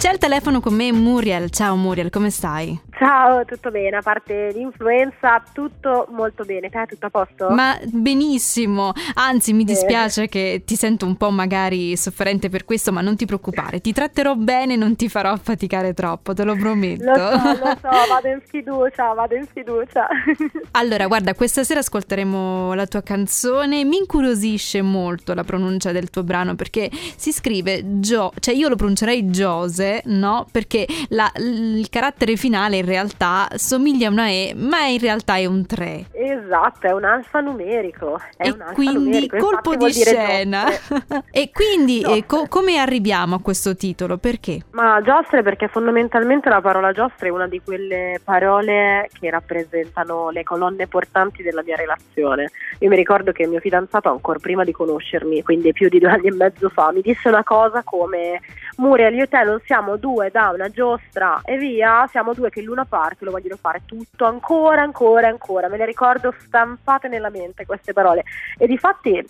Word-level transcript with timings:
C'è 0.00 0.08
al 0.08 0.16
telefono 0.16 0.60
con 0.60 0.72
me 0.72 0.90
Muriel. 0.92 1.50
Ciao 1.50 1.76
Muriel, 1.76 2.08
come 2.08 2.30
stai? 2.30 2.80
Ciao, 3.00 3.46
tutto 3.46 3.70
bene, 3.70 3.96
a 3.96 4.02
parte 4.02 4.52
l'influenza, 4.52 5.42
tutto 5.54 6.06
molto 6.10 6.44
bene. 6.44 6.68
Te 6.68 6.84
tutto 6.86 7.06
a 7.06 7.08
posto? 7.08 7.48
Ma 7.48 7.78
benissimo, 7.84 8.92
anzi 9.14 9.54
mi 9.54 9.64
dispiace 9.64 10.24
eh. 10.24 10.28
che 10.28 10.62
ti 10.66 10.76
sento 10.76 11.06
un 11.06 11.16
po' 11.16 11.30
magari 11.30 11.96
sofferente 11.96 12.50
per 12.50 12.66
questo, 12.66 12.92
ma 12.92 13.00
non 13.00 13.16
ti 13.16 13.24
preoccupare, 13.24 13.80
ti 13.80 13.94
tratterò 13.94 14.34
bene, 14.34 14.76
non 14.76 14.96
ti 14.96 15.08
farò 15.08 15.30
affaticare 15.30 15.94
troppo, 15.94 16.34
te 16.34 16.44
lo 16.44 16.54
prometto. 16.56 17.04
Lo 17.04 17.14
so, 17.14 17.64
lo 17.64 17.78
so, 17.80 17.88
vado 18.06 18.28
in 18.28 18.42
fiducia, 18.46 19.14
vado 19.14 19.34
in 19.34 19.46
fiducia. 19.50 20.06
allora, 20.72 21.06
guarda, 21.06 21.32
questa 21.32 21.64
sera 21.64 21.80
ascolteremo 21.80 22.74
la 22.74 22.86
tua 22.86 23.02
canzone, 23.02 23.82
mi 23.82 23.96
incuriosisce 23.96 24.82
molto 24.82 25.32
la 25.32 25.44
pronuncia 25.44 25.90
del 25.90 26.10
tuo 26.10 26.22
brano 26.22 26.54
perché 26.54 26.90
si 27.16 27.32
scrive 27.32 27.80
Gio, 28.00 28.30
cioè 28.40 28.54
io 28.54 28.68
lo 28.68 28.76
pronuncerei 28.76 29.30
Giose, 29.30 30.02
no? 30.04 30.44
Perché 30.52 30.86
la, 31.08 31.32
il 31.36 31.88
carattere 31.88 32.36
finale 32.36 32.76
in 32.76 32.88
realtà 32.90 33.48
somiglia 33.54 34.08
a 34.08 34.10
una 34.10 34.28
E, 34.28 34.52
ma 34.56 34.86
in 34.86 34.98
realtà 34.98 35.36
è 35.36 35.46
un 35.46 35.64
3. 35.64 36.06
Esatto, 36.12 36.86
è 36.86 36.92
un 36.92 37.04
alfanumerico. 37.04 38.20
È 38.36 38.46
e 38.46 38.50
un 38.50 38.64
quindi 38.74 39.28
colpo 39.28 39.76
di 39.76 39.92
scena. 39.92 40.66
e 41.30 41.50
quindi 41.52 42.02
eh, 42.02 42.26
co- 42.26 42.46
come 42.48 42.78
arriviamo 42.78 43.36
a 43.36 43.40
questo 43.40 43.76
titolo? 43.76 44.18
Perché? 44.18 44.60
Ma 44.72 45.00
giostre 45.02 45.42
perché 45.42 45.68
fondamentalmente 45.68 46.48
la 46.48 46.60
parola 46.60 46.92
giostre 46.92 47.28
è 47.28 47.30
una 47.30 47.46
di 47.46 47.60
quelle 47.64 48.20
parole 48.22 49.08
che 49.18 49.30
rappresentano 49.30 50.30
le 50.30 50.42
colonne 50.42 50.86
portanti 50.86 51.42
della 51.42 51.62
mia 51.62 51.76
relazione. 51.76 52.50
Io 52.80 52.88
mi 52.88 52.96
ricordo 52.96 53.32
che 53.32 53.42
il 53.44 53.48
mio 53.48 53.60
fidanzato 53.60 54.10
ancora 54.10 54.38
prima 54.38 54.64
di 54.64 54.72
conoscermi, 54.72 55.42
quindi 55.42 55.72
più 55.72 55.88
di 55.88 55.98
due 55.98 56.10
anni 56.10 56.28
e 56.28 56.32
mezzo 56.32 56.68
fa, 56.68 56.92
mi 56.92 57.00
disse 57.00 57.28
una 57.28 57.44
cosa 57.44 57.82
come 57.84 58.40
Muriel, 58.76 59.14
io 59.14 59.24
e 59.24 59.28
te 59.28 59.42
non 59.44 59.60
siamo 59.64 59.96
due 59.96 60.30
da 60.30 60.50
una 60.54 60.70
giostra 60.70 61.40
e 61.44 61.58
via, 61.58 62.06
siamo 62.10 62.32
due 62.32 62.50
che 62.50 62.62
l'una 62.62 62.79
una 62.80 62.84
parte 62.88 63.24
lo 63.24 63.30
vogliono 63.30 63.56
fare 63.56 63.82
tutto 63.84 64.24
ancora, 64.24 64.82
ancora, 64.82 65.28
ancora. 65.28 65.68
Me 65.68 65.76
le 65.76 65.84
ricordo 65.84 66.34
stampate 66.38 67.08
nella 67.08 67.30
mente 67.30 67.66
queste 67.66 67.92
parole. 67.92 68.24
E 68.56 68.66
di 68.66 68.78
fatti, 68.78 69.24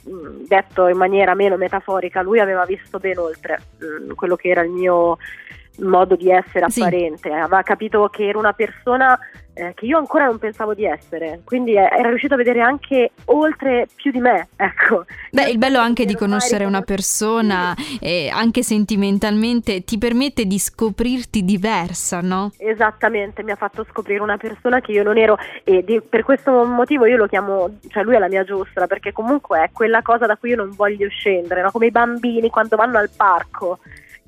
detto 0.47 0.87
in 0.87 0.97
maniera 0.97 1.35
meno 1.35 1.57
metaforica, 1.57 2.23
lui 2.23 2.39
aveva 2.39 2.65
visto 2.65 2.99
ben 2.99 3.19
oltre 3.19 3.61
mh, 3.79 4.15
quello 4.15 4.37
che 4.37 4.49
era 4.49 4.63
il 4.63 4.71
mio 4.71 5.19
modo 5.79 6.17
di 6.17 6.31
essere 6.31 6.67
apparente, 6.67 7.29
sì. 7.29 7.35
aveva 7.35 7.63
capito 7.63 8.09
che 8.09 8.29
era 8.29 8.39
una 8.39 8.53
persona 8.53 9.19
eh, 9.61 9.75
che 9.75 9.85
io 9.85 9.99
ancora 9.99 10.27
non 10.27 10.39
pensavo 10.39 10.75
di 10.75 10.85
essere, 10.85 11.41
quindi 11.45 11.73
eh, 11.75 11.89
era 11.93 12.09
riuscito 12.09 12.35
a 12.35 12.37
vedere 12.37 12.61
anche 12.61 13.11
oltre 13.27 13.89
più 13.95 14.11
di 14.11 14.21
me, 14.21 14.49
ecco. 14.57 15.05
Beh, 15.31 15.51
il 15.51 15.59
bello 15.59 15.79
anche 15.79 16.05
di 16.05 16.15
conoscere 16.15 16.65
una 16.65 16.83
persona, 16.83 17.75
eh, 18.01 18.31
anche 18.33 18.63
sentimentalmente, 18.63 19.85
ti 19.85 19.99
permette 19.99 20.47
di 20.47 20.59
scoprirti 20.59 21.45
diversa, 21.45 22.21
no? 22.21 22.53
Esattamente, 22.57 23.43
mi 23.43 23.51
ha 23.51 23.57
fatto 23.57 23.85
scoprire 23.91 24.23
una 24.23 24.37
persona 24.37 24.81
che 24.81 24.93
io 24.93 25.03
non 25.03 25.19
ero 25.19 25.37
e 25.65 25.85
di, 25.85 26.01
per 26.01 26.25
questo 26.25 26.65
motivo 26.65 27.07
io 27.07 27.17
lo 27.17 27.27
chiamo, 27.27 27.79
cioè 27.89 28.03
lui 28.03 28.15
è 28.15 28.19
la 28.19 28.29
mia 28.29 28.45
giostra, 28.45 28.87
perché 28.87 29.13
comunque 29.13 29.65
è 29.65 29.71
quella 29.73 30.03
cosa 30.03 30.27
da 30.27 30.37
cui 30.37 30.51
io 30.51 30.57
non 30.57 30.71
voglio 30.75 31.09
scendere, 31.09 31.63
no? 31.63 31.71
come 31.71 31.87
i 31.87 31.91
bambini 31.91 32.49
quando 32.51 32.77
vanno 32.77 32.99
al 32.99 33.11
parco 33.15 33.79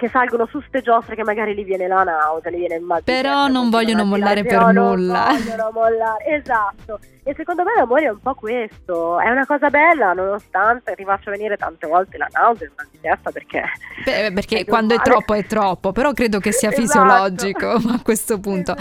che 0.02 0.08
salgono 0.08 0.46
su 0.46 0.60
ste 0.62 0.82
giostre 0.82 1.14
che 1.14 1.22
magari 1.22 1.54
gli 1.54 1.64
viene 1.64 1.86
la 1.86 2.02
nausea, 2.02 2.50
gli 2.50 2.56
viene 2.56 2.74
il 2.74 2.82
mal 2.82 3.04
Però 3.04 3.46
non 3.46 3.70
vogliono 3.70 4.04
mollare 4.04 4.42
per 4.42 4.72
nulla. 4.72 5.28
Vogliono 5.30 5.70
mollare, 5.72 6.24
esatto. 6.26 6.98
E 7.24 7.34
secondo 7.36 7.62
me 7.62 7.70
l'amore 7.76 8.06
è 8.06 8.08
un 8.08 8.18
po' 8.20 8.34
questo, 8.34 9.20
è 9.20 9.30
una 9.30 9.46
cosa 9.46 9.70
bella 9.70 10.12
nonostante 10.12 10.94
ti 10.96 11.04
faccia 11.04 11.30
venire 11.30 11.56
tante 11.56 11.86
volte 11.86 12.18
la 12.18 12.26
nausea 12.32 12.66
e 12.66 12.70
di 12.90 12.98
testa 13.00 13.30
perché... 13.30 13.62
Beh, 14.04 14.32
perché 14.32 14.58
è 14.58 14.64
quando 14.64 14.96
normale. 14.96 14.96
è 14.96 15.14
troppo 15.14 15.34
è 15.34 15.46
troppo, 15.46 15.92
però 15.92 16.12
credo 16.12 16.40
che 16.40 16.50
sia 16.50 16.70
esatto. 16.70 16.82
fisiologico 16.82 17.68
a 17.94 18.00
questo 18.02 18.40
punto. 18.40 18.74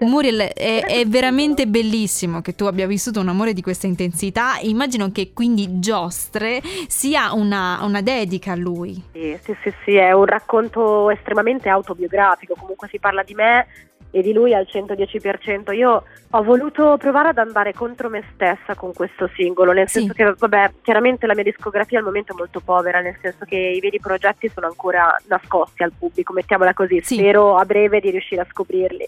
Muriel, 0.00 0.40
è, 0.40 0.86
è, 0.86 1.06
veramente 1.06 1.68
bellissimo 1.68 2.40
che 2.40 2.56
tu 2.56 2.64
abbia 2.64 2.88
vissuto 2.88 3.20
un 3.20 3.28
amore 3.28 3.52
di 3.52 3.62
questa 3.62 3.86
intensità, 3.86 4.58
immagino 4.62 5.12
che 5.12 5.30
quindi 5.32 5.78
Giostre 5.78 6.60
sia 6.88 7.32
una, 7.32 7.78
una 7.82 8.00
dedica 8.00 8.52
a 8.52 8.56
lui. 8.56 9.00
Sì, 9.12 9.38
sì, 9.40 9.56
sì, 9.62 9.72
sì, 9.84 9.94
è 9.94 10.10
un 10.10 10.24
racconto 10.24 10.47
estremamente 11.10 11.68
autobiografico, 11.68 12.54
comunque 12.58 12.88
si 12.88 12.98
parla 12.98 13.22
di 13.22 13.34
me 13.34 13.66
e 14.10 14.22
di 14.22 14.32
lui 14.32 14.54
al 14.54 14.66
110%. 14.70 15.74
Io 15.74 16.02
ho 16.30 16.42
voluto 16.42 16.96
provare 16.98 17.28
ad 17.28 17.38
andare 17.38 17.72
contro 17.74 18.08
me 18.08 18.24
stessa 18.32 18.74
con 18.74 18.92
questo 18.92 19.28
singolo, 19.34 19.72
nel 19.72 19.88
sì. 19.88 20.00
senso 20.00 20.14
che, 20.14 20.34
vabbè, 20.36 20.72
chiaramente 20.82 21.26
la 21.26 21.34
mia 21.34 21.42
discografia 21.44 21.98
al 21.98 22.04
momento 22.04 22.32
è 22.32 22.36
molto 22.36 22.60
povera, 22.60 23.00
nel 23.00 23.18
senso 23.20 23.44
che 23.44 23.56
i 23.56 23.80
veri 23.80 24.00
progetti 24.00 24.48
sono 24.48 24.66
ancora 24.66 25.14
nascosti 25.26 25.82
al 25.82 25.92
pubblico, 25.96 26.32
mettiamola 26.32 26.72
così, 26.72 27.00
sì. 27.02 27.16
spero 27.16 27.56
a 27.56 27.64
breve 27.64 28.00
di 28.00 28.10
riuscire 28.10 28.40
a 28.40 28.46
scoprirli. 28.48 29.06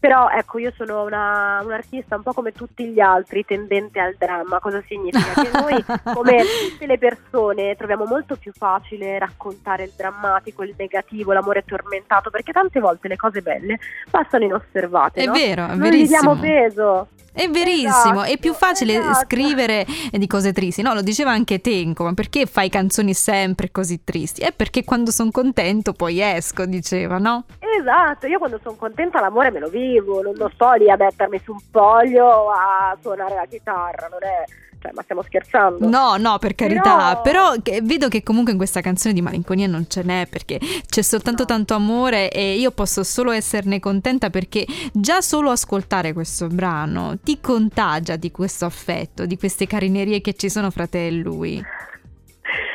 Però 0.00 0.28
ecco, 0.30 0.58
io 0.58 0.72
sono 0.76 1.02
una, 1.02 1.60
un 1.64 1.72
artista 1.72 2.14
un 2.14 2.22
po' 2.22 2.32
come 2.32 2.52
tutti 2.52 2.86
gli 2.86 3.00
altri, 3.00 3.44
tendente 3.44 3.98
al 3.98 4.14
dramma. 4.16 4.60
Cosa 4.60 4.82
significa? 4.86 5.42
che 5.42 5.50
noi, 5.58 5.84
come 6.14 6.44
tutte 6.70 6.86
le 6.86 6.98
persone, 6.98 7.74
troviamo 7.74 8.04
molto 8.04 8.36
più 8.36 8.52
facile 8.52 9.18
raccontare 9.18 9.84
il 9.84 9.92
drammatico, 9.96 10.62
il 10.62 10.74
negativo, 10.78 11.32
l'amore 11.32 11.64
tormentato, 11.64 12.30
perché 12.30 12.52
tante 12.52 12.78
volte 12.78 13.08
le 13.08 13.16
cose 13.16 13.42
belle 13.42 13.78
passano 14.08 14.44
inosservate. 14.44 15.22
È 15.22 15.26
no? 15.26 15.32
vero, 15.32 15.64
è 15.64 15.68
non 15.68 15.78
verissimo. 15.78 16.22
Non 16.22 16.40
diamo 16.40 16.58
peso. 16.58 17.08
È 17.38 17.48
verissimo, 17.48 18.22
esatto, 18.22 18.32
è 18.32 18.38
più 18.38 18.52
facile 18.52 18.98
esatto. 18.98 19.26
scrivere 19.26 19.86
di 20.10 20.26
cose 20.26 20.52
tristi. 20.52 20.82
No, 20.82 20.92
lo 20.92 21.02
diceva 21.02 21.30
anche 21.30 21.60
Tenco, 21.60 22.02
ma 22.02 22.12
perché 22.12 22.46
fai 22.46 22.68
canzoni 22.68 23.14
sempre 23.14 23.70
così 23.70 24.02
tristi? 24.02 24.40
È 24.42 24.52
perché 24.52 24.82
quando 24.82 25.12
sono 25.12 25.30
contento 25.30 25.92
poi 25.92 26.20
esco, 26.20 26.66
diceva, 26.66 27.18
no? 27.18 27.44
Esatto, 27.60 28.26
io 28.26 28.38
quando 28.38 28.58
sono 28.60 28.74
contenta 28.74 29.20
l'amore 29.20 29.52
me 29.52 29.60
lo 29.60 29.68
vivo, 29.68 30.20
non, 30.20 30.34
non 30.36 30.50
sto 30.52 30.72
lì 30.72 30.90
a 30.90 30.96
mettermi 30.96 31.40
su 31.44 31.52
un 31.52 31.60
foglio 31.70 32.50
a 32.50 32.96
suonare 33.00 33.36
la 33.36 33.46
chitarra, 33.46 34.08
non 34.08 34.20
è 34.22 34.44
cioè, 34.80 34.92
ma 34.94 35.02
stiamo 35.02 35.22
scherzando? 35.22 35.88
No, 35.88 36.16
no, 36.16 36.38
per 36.38 36.54
carità. 36.54 37.16
Però, 37.16 37.52
però 37.52 37.62
che, 37.62 37.80
vedo 37.82 38.08
che 38.08 38.22
comunque 38.22 38.52
in 38.52 38.58
questa 38.58 38.80
canzone 38.80 39.12
di 39.12 39.20
malinconia 39.20 39.66
non 39.66 39.86
ce 39.88 40.02
n'è 40.02 40.26
perché 40.30 40.58
c'è 40.88 41.02
soltanto 41.02 41.42
no. 41.42 41.48
tanto 41.48 41.74
amore 41.74 42.30
e 42.30 42.54
io 42.56 42.70
posso 42.70 43.02
solo 43.02 43.32
esserne 43.32 43.80
contenta 43.80 44.30
perché 44.30 44.64
già 44.92 45.20
solo 45.20 45.50
ascoltare 45.50 46.12
questo 46.12 46.46
brano 46.46 47.16
ti 47.22 47.40
contagia 47.40 48.16
di 48.16 48.30
questo 48.30 48.64
affetto, 48.64 49.26
di 49.26 49.36
queste 49.36 49.66
carinerie 49.66 50.20
che 50.20 50.34
ci 50.34 50.48
sono 50.48 50.70
fra 50.70 50.86
te 50.86 51.06
e 51.06 51.10
lui. 51.10 51.62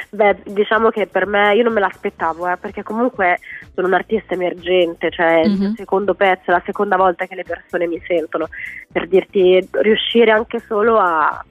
Beh, 0.09 0.41
diciamo 0.44 0.90
che 0.90 1.08
per 1.08 1.25
me 1.25 1.56
io 1.56 1.64
non 1.64 1.74
me 1.74 1.80
l'aspettavo, 1.80 2.47
eh, 2.47 2.58
perché 2.58 2.84
comunque 2.84 3.40
sono 3.74 3.88
un 3.88 3.96
artista 3.96 4.35
emergente, 4.35 5.09
cioè 5.09 5.40
mm-hmm. 5.40 5.52
il 5.52 5.59
mhm. 5.70 5.74
secondo 5.74 6.14
pezzo, 6.14 6.52
è 6.52 6.52
la 6.52 6.62
seconda 6.64 6.97
volta 6.97 7.25
che 7.25 7.34
le 7.34 7.44
persone 7.44 7.88
mi 7.88 8.00
sentono, 8.06 8.47
per 8.91 9.08
dirti 9.08 9.68
riuscire 9.72 10.30
anche 10.30 10.59
solo 10.59 11.00
a 11.00 11.44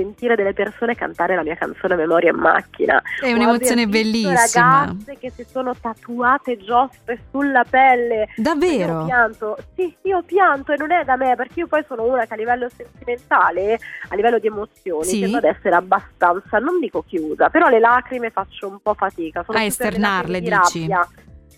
sentire 0.00 0.34
delle 0.34 0.54
persone 0.54 0.94
cantare 0.94 1.34
la 1.34 1.42
mia 1.42 1.56
canzone 1.56 1.94
a 1.94 1.96
memoria 1.96 2.30
in 2.30 2.38
macchina. 2.38 3.02
È 3.20 3.32
un'emozione 3.32 3.86
bellissima. 3.86 4.34
Ragazze 4.34 5.18
che 5.18 5.30
si 5.30 5.44
sono 5.48 5.74
tatuate 5.78 6.56
giostre 6.58 7.24
sulla 7.30 7.64
pelle. 7.68 8.28
Davvero? 8.36 9.00
Io 9.00 9.04
pianto. 9.04 9.58
Sì, 9.74 9.94
io 10.02 10.22
pianto 10.22 10.72
e 10.72 10.76
non 10.76 10.90
è 10.90 11.04
da 11.04 11.16
me 11.16 11.34
perché 11.36 11.60
io 11.60 11.66
poi 11.66 11.84
sono 11.86 12.04
una 12.04 12.24
che 12.24 12.34
a 12.34 12.36
livello 12.36 12.68
sentimentale, 12.74 13.78
a 14.08 14.14
livello 14.14 14.38
di 14.38 14.46
emozioni, 14.46 15.04
sì? 15.04 15.20
tendo 15.20 15.38
ad 15.38 15.44
essere 15.44 15.74
abbastanza, 15.74 16.58
non 16.58 16.80
dico 16.80 17.04
chiusa, 17.06 17.50
però 17.50 17.68
le 17.68 17.80
lacrime 17.80 18.30
faccio 18.30 18.68
un 18.68 18.78
po' 18.80 18.94
fatica. 18.94 19.42
Sono 19.44 19.58
a 19.58 19.64
esternarle, 19.64 20.40
dici? 20.40 20.88
Rabbia. 20.88 21.08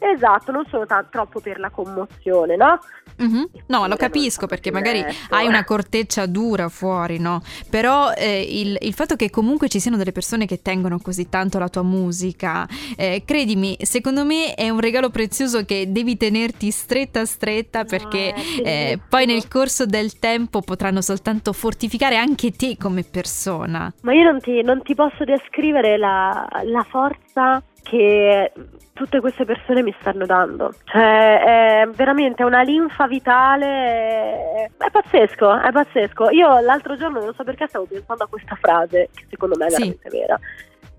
Esatto, 0.03 0.51
non 0.51 0.67
sono 0.69 0.85
t- 0.85 1.07
troppo 1.11 1.39
per 1.39 1.61
la 1.61 1.71
commozione, 1.71 2.57
no? 2.57 2.81
Mm-hmm. 3.23 3.43
No, 3.67 3.87
lo 3.87 3.97
capisco 3.97 4.47
perché 4.47 4.73
magari 4.73 5.05
hai 5.31 5.47
una 5.47 5.63
corteccia 5.65 6.27
dura 6.27 6.69
fuori, 6.69 7.19
no? 7.19 7.41
Però 7.71 8.11
eh, 8.13 8.41
il, 8.41 8.77
il, 8.81 8.95
fatto 8.95 9.15
che 9.15 9.31
comunque 9.31 9.69
ci 9.69 9.79
siano 9.79 9.97
delle 9.97 10.11
persone 10.11 10.47
che 10.47 10.61
tengono 10.61 10.99
così 10.99 11.29
tanto 11.29 11.59
la 11.59 11.69
tua 11.69 11.83
musica, 11.83 12.67
eh, 12.97 13.23
credimi, 13.25 13.77
secondo 13.81 14.25
me 14.25 14.55
è 14.55 14.69
un 14.71 14.81
regalo 14.81 15.11
prezioso 15.11 15.65
che 15.65 15.93
devi 15.93 16.17
tenerti 16.17 16.71
stretta 16.71 17.25
stretta 17.25 17.85
perché 17.85 18.35
eh, 18.65 18.99
poi 19.09 19.27
nel 19.27 19.47
corso 19.47 19.87
del 19.87 20.19
tempo 20.19 20.63
potranno 20.63 21.01
soltanto 21.01 21.53
fortificare 21.53 22.17
anche 22.17 22.51
te 22.51 22.77
come 22.77 23.05
persona. 23.05 23.93
Ma 24.03 24.13
io 24.13 24.25
non 24.25 24.41
ti, 24.41 24.63
non 24.63 24.83
ti 24.83 24.95
posso 24.95 25.25
descrivere 25.25 25.97
la, 25.97 26.49
la 26.65 26.85
forza 26.89 27.63
che 27.83 28.53
tutte 28.93 29.21
queste 29.21 29.45
persone 29.45 29.83
mi 29.83 29.95
stanno 30.01 30.27
dando. 30.27 30.73
Cioè, 30.85 31.83
è 31.83 31.89
veramente 31.89 32.45
una 32.45 32.63
linfa 32.63 33.07
vitale. 33.07 34.71
È 34.77 34.91
pazzesco, 34.91 35.61
è 35.61 35.73
pazzesco. 35.73 36.31
Io 36.31 36.61
l'altro 36.61 36.97
giorno, 36.97 37.21
non 37.21 37.35
so 37.35 37.45
perché, 37.45 37.67
stavo 37.69 37.87
pensando 37.87 38.25
a 38.25 38.29
questa 38.29 38.57
frase, 38.57 39.09
che 39.15 39.27
secondo 39.29 39.57
me 39.57 39.67
è 39.67 39.71
veramente 39.71 40.09
sì. 40.09 40.17
vera. 40.17 40.39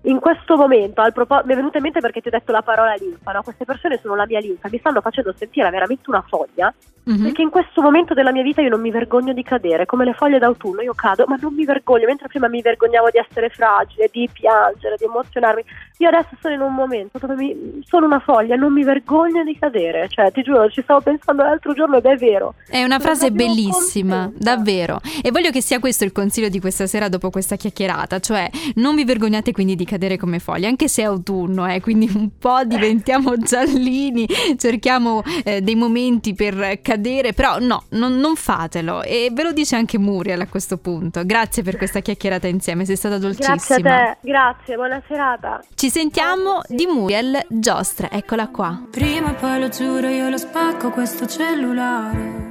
In 0.04 0.20
questo 0.20 0.56
momento, 0.56 1.00
al 1.00 1.12
proposito, 1.12 1.46
mi 1.46 1.52
è 1.54 1.56
venuta 1.56 1.78
in 1.78 1.84
mente 1.84 2.00
perché 2.00 2.20
ti 2.20 2.28
ho 2.28 2.30
detto 2.30 2.52
la 2.52 2.62
parola 2.62 2.94
linfa, 2.94 3.32
no? 3.32 3.42
queste 3.42 3.64
persone 3.64 3.98
sono 4.02 4.14
la 4.14 4.26
mia 4.26 4.40
linfa, 4.40 4.68
mi 4.70 4.78
stanno 4.78 5.00
facendo 5.00 5.32
sentire 5.36 5.70
veramente 5.70 6.10
una 6.10 6.22
foglia, 6.26 6.72
mm-hmm. 7.08 7.22
perché 7.22 7.42
in 7.42 7.48
questo 7.48 7.80
momento 7.80 8.12
della 8.12 8.30
mia 8.30 8.42
vita 8.42 8.60
io 8.60 8.68
non 8.68 8.82
mi 8.82 8.90
vergogno 8.90 9.32
di 9.32 9.42
cadere, 9.42 9.86
come 9.86 10.04
le 10.04 10.12
foglie 10.12 10.38
d'autunno, 10.38 10.82
io 10.82 10.92
cado, 10.92 11.24
ma 11.26 11.36
non 11.40 11.54
mi 11.54 11.64
vergogno, 11.64 12.06
mentre 12.06 12.28
prima 12.28 12.48
mi 12.48 12.60
vergognavo 12.60 13.08
di 13.10 13.18
essere 13.18 13.48
fragile, 13.48 14.10
di 14.12 14.28
piangere, 14.30 14.96
di 14.98 15.04
emozionarmi, 15.04 15.64
io 15.98 16.08
adesso 16.08 16.36
sono 16.38 16.54
in 16.54 16.60
un 16.60 16.74
momento 16.74 17.18
dove 17.18 17.34
mi, 17.36 17.82
sono 17.86 18.04
una 18.04 18.20
foglia, 18.20 18.56
non 18.56 18.74
mi 18.74 18.84
vergogno 18.84 19.42
di 19.42 19.56
cadere, 19.58 20.08
cioè 20.08 20.30
ti 20.32 20.42
giuro, 20.42 20.68
ci 20.68 20.82
stavo 20.82 21.00
pensando 21.00 21.44
l'altro 21.44 21.72
giorno 21.72 21.96
ed 21.96 22.04
è 22.04 22.16
vero. 22.16 22.56
È 22.68 22.82
una 22.84 23.00
sono 23.00 23.14
frase 23.14 23.30
bellissima, 23.30 24.24
contenta. 24.24 24.54
davvero, 24.54 25.00
e 25.22 25.30
voglio 25.30 25.50
che 25.50 25.62
sia 25.62 25.78
questo 25.78 26.04
il 26.04 26.12
consiglio 26.12 26.50
di 26.50 26.60
questa 26.60 26.86
sera 26.86 27.08
dopo 27.08 27.30
questa 27.30 27.56
chiacchierata, 27.56 28.18
cioè 28.18 28.50
non 28.74 28.94
vi 28.96 29.04
vergognate 29.04 29.52
quindi 29.52 29.76
di 29.76 29.84
cadere 29.84 29.93
come 30.18 30.38
foglie, 30.38 30.66
anche 30.66 30.88
se 30.88 31.02
è 31.02 31.04
autunno, 31.04 31.66
eh, 31.66 31.80
quindi 31.80 32.10
un 32.14 32.30
po' 32.38 32.64
diventiamo 32.64 33.36
giallini, 33.38 34.26
cerchiamo 34.56 35.22
eh, 35.44 35.60
dei 35.60 35.74
momenti 35.74 36.34
per 36.34 36.80
cadere, 36.82 37.32
però 37.32 37.58
no, 37.58 37.84
non, 37.90 38.18
non, 38.18 38.36
fatelo. 38.36 39.02
E 39.02 39.30
ve 39.32 39.42
lo 39.42 39.52
dice 39.52 39.76
anche 39.76 39.98
Muriel 39.98 40.40
a 40.40 40.46
questo 40.46 40.76
punto. 40.76 41.24
Grazie 41.24 41.62
per 41.62 41.76
questa 41.76 42.00
chiacchierata 42.00 42.46
insieme, 42.46 42.84
sei 42.84 42.96
stata 42.96 43.18
dolcissima. 43.18 43.54
Grazie 43.54 43.74
a 43.74 43.80
te, 43.80 44.16
grazie, 44.20 44.74
buona 44.76 45.02
serata. 45.06 45.60
Ci 45.74 45.90
sentiamo 45.90 46.60
grazie. 46.60 46.76
di 46.76 46.86
Muriel 46.86 47.44
Giostra, 47.48 48.10
eccola 48.10 48.48
qua. 48.48 48.82
Prima 48.90 49.32
poi 49.32 49.60
lo 49.60 49.68
giuro, 49.68 50.08
io 50.08 50.28
lo 50.28 50.38
spacco 50.38 50.90
questo 50.90 51.26
cellulare 51.26 52.43